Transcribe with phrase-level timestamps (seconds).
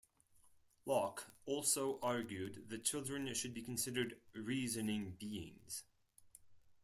[0.83, 5.83] Locke also argued that children should be considered "reasoning beings".